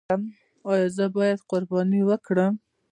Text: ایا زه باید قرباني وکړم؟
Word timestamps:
ایا 0.69 0.87
زه 0.95 1.05
باید 1.15 1.39
قرباني 1.49 2.01
وکړم؟ 2.09 2.53